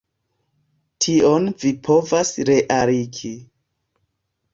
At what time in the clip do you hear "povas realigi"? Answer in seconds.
1.87-3.31